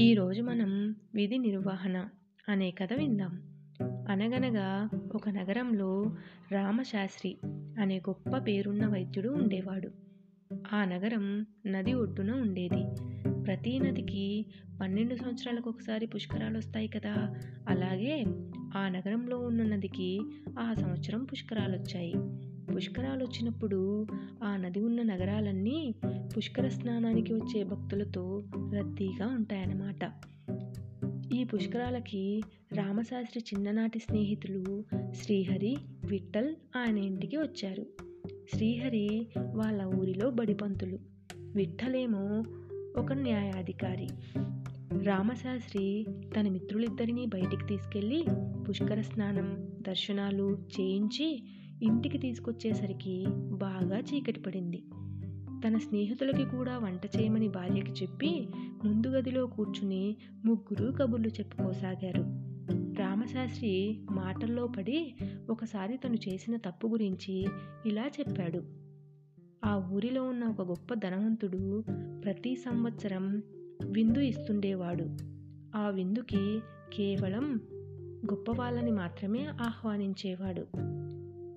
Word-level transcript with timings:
ఈరోజు 0.00 0.42
మనం 0.42 0.70
విధి 1.14 1.38
నిర్వహణ 1.38 1.96
అనే 2.48 2.70
కథ 2.70 2.92
విందాం. 2.92 3.32
అనగనగా 4.08 4.90
ఒక 5.14 5.28
నగరంలో 5.28 6.12
రామశాస్త్రి 6.50 7.38
అనే 7.78 7.98
గొప్ప 7.98 8.38
పేరున్న 8.38 8.86
వైద్యుడు 8.86 9.28
ఉండేవాడు. 9.28 9.90
ఆ 10.72 10.84
నగరం 10.84 11.46
నది 11.66 11.92
ఒడ్డున 11.92 12.30
ఉండేది. 12.32 12.82
ప్రతి 13.46 13.78
నదికి 13.78 14.46
పన్నెండు 14.80 15.14
సంవత్సరాలకు 15.14 15.70
ఒకసారి 15.70 16.06
పుష్కరాలు 16.06 16.58
వస్తాయి 16.58 16.88
కదా! 16.88 17.14
అలాగే 17.68 18.24
ఆ 18.74 18.88
నగరంలో 18.88 19.38
ఉన్న 19.38 19.62
నదికి 19.62 20.20
ఆ 20.58 20.74
సంవత్సరం 20.74 21.24
పుష్కరాలు 21.24 21.76
వచ్చాయి 21.76 22.14
పుష్కరాలు 22.76 23.24
వచ్చినప్పుడు 23.24 24.06
ఆ 24.44 24.56
నది 24.56 24.80
ఉన్న 24.80 25.02
నగరాలన్నీ 25.02 25.94
పుష్కర 26.36 26.68
స్నానానికి 26.68 27.34
వచ్చే 27.34 27.64
భక్తులతో 27.64 28.42
రద్దీగా 28.74 29.26
ఉంటాయన్నమాట. 29.26 30.12
ఈ 31.34 31.44
పుష్కరాలకి 31.44 32.42
రామశాస్త్రి 32.72 33.44
చిన్ననాటి 33.54 33.98
స్నేహితులు 33.98 34.84
శ్రీహరి 35.12 35.76
విఠల్ 36.04 36.54
ఆయన 36.76 36.98
ఇంటికి 36.98 37.36
వచ్చారు. 37.36 37.86
శ్రీహరి 38.54 39.28
వాళ్ళ 39.54 39.82
ఊరిలో 39.84 40.30
బడిపంతులు. 40.30 40.98
విఠలేమో 41.36 42.44
ఒక 42.96 43.12
న్యాయాధికారి. 43.12 44.08
రామశాస్త్రి 45.02 46.06
తన 46.36 46.48
మిత్రులిద్దరినీ 46.48 47.26
బయటికి 47.26 47.66
తీసుకెళ్ళి 47.68 48.24
పుష్కర 48.68 49.00
స్నానం 49.00 49.66
దర్శనాలు 49.88 50.58
చేయించి 50.80 51.42
ఇంటికి 51.82 52.18
తీసుకొచ్చేసరికి 52.18 53.24
బాగా 53.52 53.98
చీకటి 53.98 54.40
పడింది. 54.40 54.84
తన 55.66 55.78
స్నేహితులకి 55.78 56.44
కూడా 56.44 56.78
వంట 56.78 57.06
చేయమని 57.06 57.48
భార్యకి 57.48 57.92
చెప్పి 57.92 58.48
ముందు 58.84 59.06
గదిలో 59.06 59.46
కూర్చుని 59.46 60.16
ముగ్గురు 60.44 60.92
కబుర్లు 60.92 61.28
చెప్పుకోసాగారు. 61.28 62.50
రామశాస్త్రి 63.00 64.00
మాటల్లో 64.10 64.66
పడి 64.66 65.14
ఒకసారి 65.50 65.96
తను 65.96 66.14
చేసిన 66.14 66.56
తప్పు 66.56 66.86
గురించి 66.86 67.46
ఇలా 67.86 68.06
చెప్పాడు. 68.06 68.62
ఆ 69.64 69.90
ఊరిలో 69.92 70.24
ఉన్న 70.24 70.44
ఒక 70.44 70.62
గొప్ప 70.62 70.94
ధనవంతుడు 70.94 71.84
ప్రతి 72.24 72.56
సంవత్సరం 72.56 73.42
విందు 73.86 74.18
ఇస్తుండేవాడు. 74.18 75.04
ఆ 75.76 75.88
విందుకి 75.88 76.60
కేవలం 76.92 77.60
గొప్ప 78.32 78.52
వాళ్ళని 78.52 78.90
మాత్రమే 78.90 79.44
ఆహ్వానించేవాడు. 79.44 80.66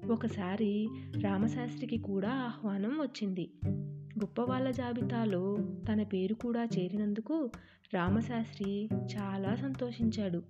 ఒకసారి 0.09 0.89
రామశాస్త్రికి 1.21 1.97
కూడా 1.97 2.29
ఆహ్వానం 2.29 2.89
వచ్చింది. 2.89 3.49
గొప్ప 4.19 4.41
వాళ్ళ 4.41 4.71
జాబితాలో 4.71 5.57
తన 5.91 6.03
పేరు 6.03 6.33
కూడా 6.33 6.63
చేరినందుకు 6.63 7.49
రామశాస్త్రి 7.93 8.89
చాలా 8.95 9.55
సంతోషించాడు. 9.55 10.41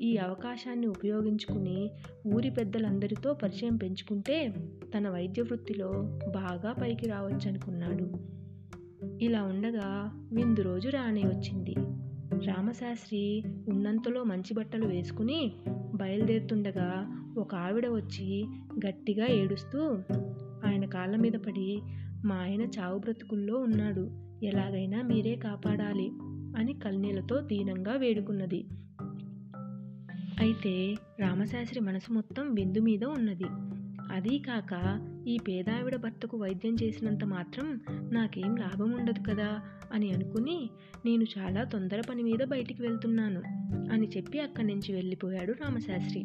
ఈ 0.00 0.16
అవకాశాన్ని 0.16 0.86
ఉపయోగించుకుని 0.86 1.90
ఊరి 2.26 2.50
పెద్దలందరితో 2.50 3.34
పరిచయం 3.34 3.76
పెంచుకుంటే 3.76 4.54
తన 4.96 5.08
వైద్య 5.08 5.42
వృత్తిలో 5.42 5.92
బాగా 6.34 6.72
పైకి 6.72 7.06
రావచ్చనుకున్నాడు. 7.06 8.12
ఇలా 9.24 9.42
ఉండగా 9.42 10.10
విందు 10.32 10.62
రోజు 10.62 10.88
రానే 10.88 11.22
వచ్చింది. 11.22 11.74
రామశాస్త్రి 12.46 13.42
ఉన్నంతలో 13.68 14.24
మంచి 14.24 14.54
బట్టలు 14.54 14.86
వేసుకుని 14.86 15.52
బయలుదేరుతుండగా 15.94 17.16
ఒక 17.38 17.54
ఆవిడ 17.54 17.86
వచ్చి 17.88 18.44
గట్టిగా 18.86 19.26
ఏడుస్తూ 19.26 19.98
ఆయన 20.66 20.84
కాళ్ళ 20.84 21.16
మీద 21.16 21.32
పడి 21.32 21.80
మా 22.24 22.34
ఆయన 22.34 22.62
చావు 22.62 22.98
బ్రతుకుల్లో 22.98 23.58
ఉన్నాడు. 23.58 24.10
ఎలాగైనా 24.44 25.02
మీరే 25.02 25.36
కాపాడాలి 25.36 26.10
అని 26.56 26.72
కన్నీళ్ళతో 26.72 27.40
దీనంగా 27.40 27.92
వేడుకున్నది. 27.92 28.64
అయితే 30.40 30.94
రామశాస్త్రి 31.20 31.80
మనసు 31.80 32.12
మొత్తం 32.12 32.54
బిందు 32.54 32.78
మీద 32.78 33.04
ఉన్నది. 33.04 33.44
అదీ 34.12 34.38
కాక 34.38 35.00
ఈ 35.26 35.38
పేదావిడ 35.48 35.96
భర్తకు 35.96 36.36
వైద్యం 36.36 36.76
చేసినంత 36.82 37.24
మాత్రం 37.24 37.80
నాకేం 38.12 38.56
లాభం 38.56 38.92
ఉండదు 38.92 39.20
కదా 39.28 39.60
అని 39.92 40.10
అనుకుని 40.10 40.70
నేను 41.04 41.24
చాలా 41.38 41.64
తొందర 41.64 42.00
పని 42.10 42.22
మీద 42.22 42.44
బయటికి 42.48 42.82
వెళ్తున్నాను 42.82 43.42
అని 43.92 44.08
చెప్పి 44.16 44.40
అక్కడి 44.40 44.66
నుంచి 44.66 44.92
వెళ్ళిపోయాడు 44.92 45.52
రామశాస్త్రి. 45.52 46.24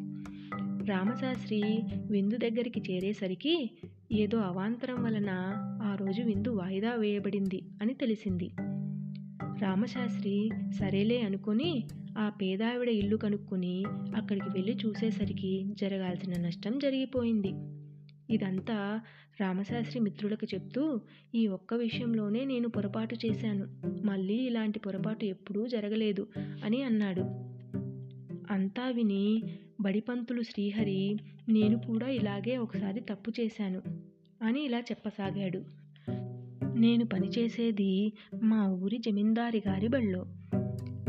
రామశాస్త్రి 0.85 1.81
విందు 2.09 2.37
దగ్గరికి 2.37 2.81
చేరేసరికి 2.91 3.71
ఏదో 4.11 4.37
అవాంతరం 4.37 5.03
వలన 5.03 5.29
ఆ 5.83 5.95
రోజు 5.95 6.21
విందు 6.21 6.49
వాయిదా 6.49 6.95
వేయబడింది 6.95 7.61
అని 7.81 7.93
తెలిసింది. 7.93 8.51
రామశాస్త్రి 9.61 10.49
సరేలే 10.79 11.21
అనుకుని 11.21 11.87
ఆ 12.17 12.29
పేదావిడ 12.29 12.89
ఇల్లు 12.89 13.17
కనుక్కొని 13.17 13.83
అక్కడికి 14.15 14.49
వెళ్ళి 14.49 14.77
చూసేసరికి 14.85 15.65
జరగాల్సిన 15.73 16.41
నష్టం 16.41 16.79
జరిగిపోయింది. 16.79 17.51
ఇదంతా 18.33 19.01
రామశాస్త్రి 19.41 19.99
మిత్రులకు 19.99 20.47
చెప్తూ 20.53 21.01
ఈ 21.35 21.47
ఒక్క 21.47 21.73
విషయంలోనే 21.73 22.45
నేను 22.45 22.69
పొరపాటు 22.69 23.15
చేశాను. 23.25 23.67
మళ్ళీ 24.05 24.33
ఇలాంటి 24.33 24.79
పొరపాటు 24.79 25.25
ఎప్పుడూ 25.25 25.67
జరగలేదు 25.67 26.27
అని 26.65 26.83
అన్నాడు. 26.83 27.21
అంతా 28.53 28.89
విని 28.89 29.43
బడిపంతులు 29.81 30.41
శ్రీహరి 30.41 31.17
నేను 31.49 31.77
కూడా 31.77 32.07
ఇలాగే 32.07 32.57
ఒకసారి 32.57 32.99
తప్పు 32.99 33.31
చేశాను 33.39 33.81
అని 34.41 34.65
ఇలా 34.65 34.79
చెప్పసాగాడు. 34.79 35.61
నేను 36.79 37.05
పనిచేసేది 37.05 38.13
మా 38.43 38.67
ఊరి 38.67 38.97
జమీందారి 38.97 39.63
గారి 39.67 39.87
బడిలో. 39.87 40.25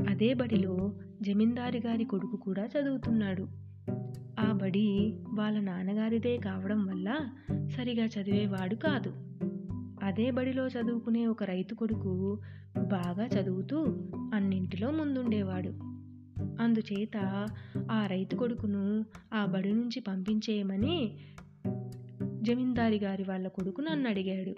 అదే 0.09 0.35
బడిలో 0.35 0.93
జమీందారి 1.23 1.79
గారి 1.87 2.05
కొడుకు 2.05 2.37
కూడా 2.37 2.65
చదువుతున్నాడు. 2.65 3.49
ఆ 4.41 4.53
బడి 4.53 5.19
వాళ్ళ 5.29 5.61
నాన్నగారిదే 5.61 6.37
కావడం 6.37 6.87
వల్ల 6.87 7.29
సరిగా 7.77 8.05
చదివేవాడు 8.05 8.75
కాదు. 8.75 9.13
అదే 10.03 10.31
బడిలో 10.31 10.67
చదువుకునే 10.67 11.27
ఒక 11.27 11.43
రైతు 11.43 11.75
కొడుకు 11.75 12.41
బాగా 12.79 13.27
చదువుతూ 13.27 13.85
అన్నింటిలో 14.35 14.91
ముందుండేవాడు. 14.91 15.96
అందుచేత 16.61 17.49
ఆ 17.91 18.07
రైతు 18.07 18.37
కొడుకును 18.37 19.05
ఆ 19.35 19.47
బడి 19.47 19.73
నుంచి 19.73 20.01
పంపించేయమని 20.01 21.19
జమీందారి 22.43 22.99
గారి 22.99 23.23
వాళ్ళ 23.23 23.49
కొడుకు 23.49 23.81
నన్ను 23.81 24.09
అడిగాడు. 24.09 24.55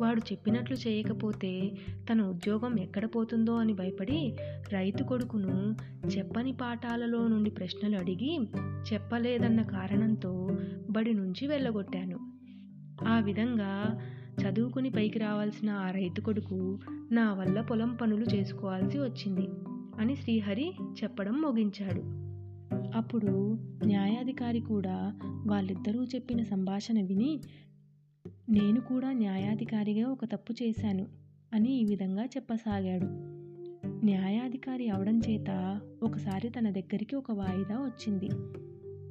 వాడు 0.00 0.20
చెప్పినట్లు 0.20 0.76
చేయకపోతే 0.76 1.76
తన 2.12 2.22
ఉద్యోగం 2.22 2.80
ఎక్కడ 2.80 3.04
పోతుందో 3.04 3.54
అని 3.54 3.72
భయపడి 3.72 4.36
రైతు 4.72 5.04
కొడుకును 5.04 5.76
చెప్పని 6.16 6.52
పాఠాలలో 6.52 7.28
నుండి 7.28 7.50
ప్రశ్నలు 7.50 7.96
అడిగి 7.96 8.38
చెప్పలేదన్న 8.92 9.62
కారణంతో 9.62 10.58
బడి 10.90 11.12
నుంచి 11.12 11.46
వెళ్ళగొట్టాను. 11.46 12.18
ఆ 13.08 13.20
విధంగా 13.20 14.00
చదువుకుని 14.42 14.90
పైకి 14.90 15.18
రావాల్సిన 15.18 15.70
ఆ 15.70 15.90
రైతు 15.90 16.20
కొడుకు 16.20 16.78
నా 17.12 17.34
వల్ల 17.34 17.60
పొలం 17.60 17.94
పనులు 17.94 18.24
చేసుకోవాల్సి 18.34 18.98
వచ్చింది. 18.98 19.65
అని 19.98 20.16
శ్రీహరి 20.16 20.72
చెప్పడం 21.02 21.42
ముగించాడు. 21.42 22.26
అప్పుడు 22.98 23.58
న్యాయాధికారి 23.86 24.60
కూడా 24.60 25.18
వాళ్ళిద్దరూ 25.46 26.04
చెప్పిన 26.04 26.42
సంభాషణ 26.42 27.00
విని 27.00 27.40
నేను 28.50 28.80
కూడా 28.80 29.12
న్యాయాధికారిగా 29.12 30.08
ఒక 30.08 30.24
తప్పు 30.24 30.54
చేశాను 30.62 31.06
అని 31.54 31.72
ఈ 31.72 31.84
విధంగా 31.84 32.24
చెప్పసాగాడు. 32.24 33.06
న్యాయాధికారి 34.04 34.88
అవడం 34.88 35.18
చేత 35.18 35.80
ఒకసారి 36.02 36.48
తన 36.48 36.70
దగ్గరికి 36.70 37.16
ఒక 37.16 37.30
వాయిదా 37.30 37.76
వచ్చింది. 37.76 38.30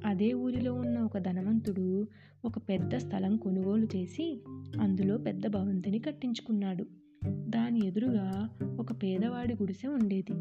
అదే 0.06 0.32
ఊరిలో 0.32 0.74
ఉన్న 0.74 0.98
ఒక 0.98 1.18
ధనవంతుడు 1.18 2.08
ఒక 2.44 2.58
పెద్ద 2.58 2.96
స్థలం 2.96 3.36
కొనుగోలు 3.36 3.86
చేసి 3.96 4.42
అందులో 4.80 5.18
పెద్ద 5.18 5.46
భవంతిని 5.46 5.98
కట్టించుకున్నాడు. 5.98 6.86
దాని 7.26 7.86
ఎదురుగా 7.86 8.50
ఒక 8.80 8.92
పేదవాడి 8.92 9.54
గుడిసె 9.54 9.88
ఉండేది. 9.88 10.32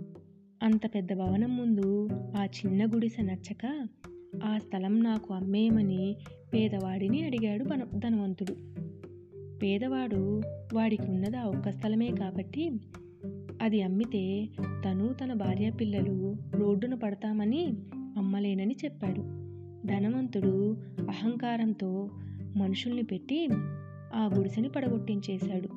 అంత 0.66 0.96
పెద్ద 0.96 1.14
భవనం 1.14 1.58
ముందు 1.58 2.10
ఆ 2.38 2.46
చిన్న 2.46 2.86
గుడిసె 2.86 3.22
నచ్చక 3.22 3.88
ఆ 4.44 4.58
స్థలం 4.58 5.04
నాకు 5.04 5.34
అమ్మేయమని 5.34 6.16
పేదవాడిని 6.54 7.26
అడిగాడు 7.26 7.66
ధనవంతుడు. 7.96 8.56
పేదవాడు 9.58 10.42
వాడికి 10.74 11.04
ఉన్నది 11.04 11.38
ఆ 11.38 11.44
ఒక్క 11.44 11.72
స్థలమే 11.72 12.12
కాబట్టి 12.12 12.72
అది 13.62 13.82
అమ్మితే 13.82 14.50
తను 14.86 15.14
తన 15.14 15.34
భార్య 15.34 15.70
పిల్లలు 15.70 16.36
రోడ్డున 16.56 16.94
పడతామని 16.94 17.74
అమ్మలేనని 18.18 18.76
చెప్పాడు. 18.86 19.22
ధనవంతుడు 19.88 20.78
అహంకారంతో 21.00 22.10
మనుషుల్ని 22.56 23.04
పెట్టి 23.04 23.48
ఆ 24.16 24.32
గుడిసెని 24.38 24.70
పడగొట్టించేశాడు. 24.70 25.70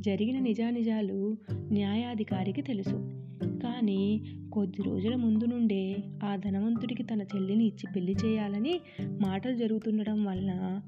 జరిగిన 0.00 0.38
నిజానిజాలు 0.38 1.36
న్యాయాధికారికి 1.52 2.62
తెలుసు. 2.62 3.20
కానీ 3.62 4.24
కొద్ది 4.52 4.82
రోజుల 4.82 5.14
ముందు 5.14 5.44
నుండే 5.44 5.96
ఆ 6.24 6.36
ధనవంతుడికి 6.36 7.02
తన 7.02 7.22
చెల్లిని 7.22 7.64
ఇచ్చి 7.64 7.92
పెళ్ళి 7.96 8.16
చేయాలని 8.24 8.80
మాటలు 9.20 9.56
జరుగుతుండడం 9.56 10.24
వలన 10.24 10.80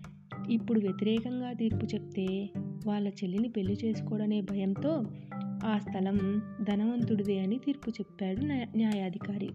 ఇప్పుడు 0.51 0.81
వ్యతిరేకంగా 0.81 1.53
తీర్పు 1.53 1.87
చెప్తే 1.87 2.51
వాళ్ళ 2.87 3.09
చెల్లిని 3.09 3.49
పెళ్ళి 3.49 3.79
చేసుకోడనే 3.85 4.41
భయంతో 4.41 5.05
ఆ 5.65 5.79
స్థలం 5.79 6.43
ధనవంతుడిదే 6.63 7.39
అని 7.39 7.59
తీర్పు 7.59 7.91
చెప్పాడు 7.91 8.41
న్యాయాధికారి. 8.77 9.51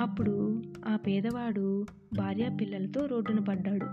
అప్పుడు 0.00 0.62
ఆ 0.86 0.96
పేదవాడు 0.96 1.86
భార్యా 2.14 2.48
పిల్లలతో 2.60 3.06
రోడ్డున 3.06 3.38
పడ్డాడు. 3.38 3.86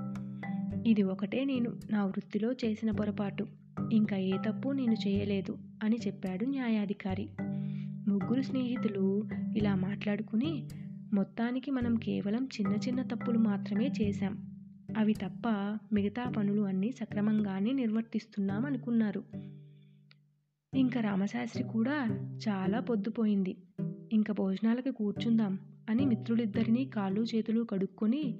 ఇది 0.89 1.03
ఒకటే 1.03 1.45
నేను 1.45 1.73
నా 1.91 2.05
వృత్తిలో 2.05 2.51
చేసిన 2.51 2.91
పొరపాటు. 2.91 3.47
ఇంకా 3.91 4.17
ఏ 4.17 4.31
తప్పు 4.47 4.69
నేను 4.69 4.93
చేయలేదు 4.93 5.57
అని 5.83 5.97
చెప్పాడు 6.07 6.45
న్యాయాధికారి. 6.45 7.29
ముగ్గురు 8.07 8.41
స్నేహితులు 8.41 9.29
ఇలా 9.57 9.75
మాట్లాడుకుని 9.75 10.67
మొత్తానికి 11.13 11.71
మనం 11.71 11.95
కేవలం 11.95 12.45
చిన్న 12.45 12.75
చిన్న 12.87 13.01
తప్పులు 13.01 13.39
మాత్రమే 13.39 13.91
చేశాం. 14.01 14.49
అవి 14.97 15.13
తప్ప 15.13 15.47
మిగతా 15.93 16.33
పనులు 16.37 16.61
అన్నీ 16.61 16.91
సక్రమంగానే 16.91 17.71
నిర్వర్తిస్తున్నాం 17.71 18.65
అనుకున్నారు. 18.65 19.23
ఇంకా 20.73 21.01
రామశాస్త్రి 21.01 21.63
కూడా 21.63 22.07
చాలా 22.49 22.79
పొద్దుపోయింది. 22.79 23.57
ఇంకా 24.11 24.33
భోజనాలకి 24.33 24.91
కూర్చుందాం 24.91 25.59
అని 25.89 26.05
మిత్రులిద్దరినీ 26.05 26.85
కాళ్ళు 26.85 27.21
చేతులు 27.21 27.63
కడుక్కొని 27.63 28.39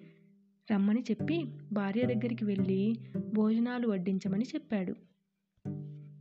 రమ్మని 0.71 1.03
చెప్పి 1.11 1.45
భార్య 1.71 2.01
దగ్గరికి 2.05 2.45
వెళ్ళి 2.45 2.95
భోజనాలు 3.33 3.87
వడ్డించమని 3.87 4.45
చెప్పాడు. 4.45 4.95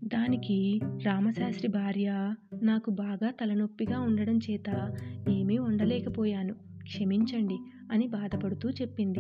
దానికి 0.09 0.81
రామశాస్త్రి 1.03 1.69
భార్య 1.69 2.35
నాకు 2.63 2.91
బాగా 2.91 3.31
తలనొప్పిగా 3.31 4.01
ఉండడం 4.01 4.41
చేత 4.51 4.97
ఏమీ 5.29 5.59
వండలేకపోయాను 5.59 6.55
క్షమించండి 6.83 7.59
అని 7.93 8.07
బాధపడుతూ 8.07 8.71
చెప్పింది. 8.71 9.19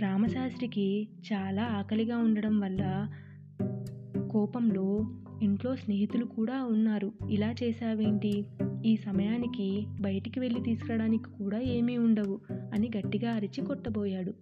రామశాస్త్రికి 0.00 1.08
చాలా 1.32 1.62
ఆకలిగా 1.62 2.18
ఉండడం 2.18 2.60
వల్ల 2.60 3.08
కోపంలో 4.30 5.06
ఇంట్లో 5.42 5.76
స్నేహితులు 5.76 6.24
కూడా 6.24 6.64
ఉన్నారు. 6.64 7.12
ఇలా 7.30 7.54
చేశావేంటి? 7.62 8.44
ఈ 8.84 8.96
సమయానికి 8.96 9.86
బయటికి 10.00 10.40
వెళ్ళి 10.40 10.60
తీసుకురావడానికి 10.60 11.30
కూడా 11.30 11.58
ఏమీ 11.58 11.96
ఉండవు 11.96 12.40
అని 12.74 12.90
గట్టిగా 12.96 13.32
అరిచి 13.32 13.64
కొట్టబోయాడు. 13.64 14.34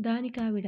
దానికి 0.00 0.40
ఆవిడ 0.40 0.66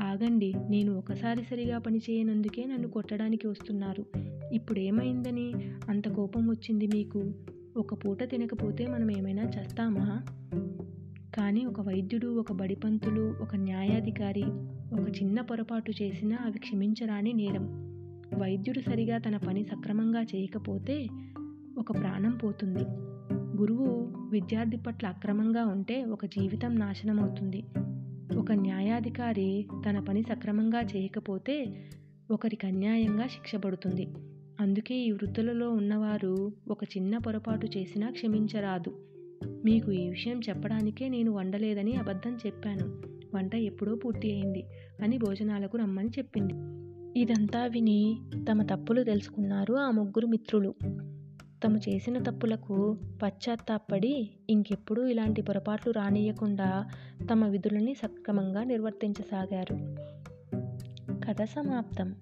ఆగండి 0.00 0.54
నేను 0.68 0.98
ఒకసారి 0.98 1.44
సరిగా 1.44 1.78
పని 1.78 1.98
చేయనందుకే 1.98 2.64
నన్ను 2.64 2.88
కొట్టడానికి 2.88 3.46
వస్తున్నారు. 3.46 4.04
ఇప్పుడు 4.52 4.78
ఏమైందని 4.78 5.54
అంత 5.88 6.08
కోపం 6.08 6.48
వచ్చింది 6.48 6.86
మీకు. 6.86 7.32
ఒక 7.76 7.94
పూట 7.94 8.22
తినకపోతే 8.22 8.86
మనం 8.86 9.18
ఏమైనా 9.18 9.42
చేస్తామా? 9.42 10.22
కానీ 11.34 11.64
ఒక 11.64 11.80
వైద్యుడు 11.80 12.40
ఒక 12.40 12.52
బడిపంతులు 12.52 13.34
ఒక 13.40 13.56
న్యాయాధికారి 13.56 14.44
ఒక 15.00 15.22
చిన్న 15.22 15.40
పొరపాటు 15.40 15.92
చేసినా 16.02 16.38
అవి 16.44 16.58
క్షమించరాని 16.58 17.32
నేరం. 17.32 17.66
వైద్యుడు 18.38 18.80
సరిగా 18.80 19.18
తన 19.18 19.36
పని 19.36 19.64
సక్రమంగా 19.64 20.22
చేయకపోతే 20.22 21.08
ఒక 21.78 21.92
ప్రాణం 21.92 22.36
పోతుంది. 22.36 22.84
గురువు 23.60 24.12
విద్యార్థి 24.30 24.76
పట్ల 24.76 25.06
అక్రమంగా 25.06 25.64
ఉంటే 25.64 26.04
ఒక 26.04 26.26
జీవితం 26.26 26.78
నాశనం 26.78 27.20
అవుతుంది 27.20 27.64
ఒక 28.48 28.54
న్యాయాధికారి 28.54 29.68
తన 29.88 30.00
పని 30.00 30.22
సక్రమంగా 30.22 30.80
చేయకపోతే 30.80 31.84
ఒకరికి 32.30 32.66
అన్యాయంగా 32.66 33.26
శిక్ష 33.26 33.56
పడుతుంది. 33.56 34.06
అందుకే 34.60 34.94
ఈ 34.94 35.12
వృత్తులలో 35.12 35.70
ఉన్నవారు 35.70 36.52
ఒక 36.68 36.84
చిన్న 36.84 37.18
పొరపాటు 37.18 37.66
చేసినా 37.66 38.10
క్షమించరాదు. 38.10 39.06
మీకు 39.64 39.92
ఈ 39.92 40.08
విషయం 40.08 40.40
చెప్పడానికే 40.40 41.08
నేను 41.08 41.32
వండలేదని 41.32 41.94
అబద్ధం 41.94 42.36
చెప్పాను. 42.46 43.02
వంట 43.36 43.54
ఎప్పుడో 43.54 43.94
పూర్తి 43.94 44.32
అయింది 44.32 44.64
అని 45.02 45.18
భోజనాలకు 45.18 45.76
రమ్మని 45.76 46.08
చెప్పింది. 46.08 46.54
ఇదంతా 47.20 47.66
విని 47.66 48.20
తమ 48.50 48.62
తప్పులు 48.62 49.02
తెలుసుకున్నారు 49.02 49.74
ఆ 49.74 49.90
ముగ్గురు 49.90 50.26
మిత్రులు. 50.26 50.74
తాము 51.62 51.80
చేసిన 51.88 52.18
తప్పులకు 52.18 52.98
పశ్చాత్తాపడి 53.22 54.30
ఇంకెప్పుడూ 54.50 55.06
ఇలాంటి 55.06 55.42
పొరపాట్లు 55.42 55.92
రానియకుండా 55.92 56.90
తమ 57.30 57.46
విధులని 57.46 57.94
సక్రమంగా 57.94 58.64
నిర్వర్తించసాగారు. 58.64 59.74
కథ 61.26 61.42
సమాప్తం. 61.42 62.14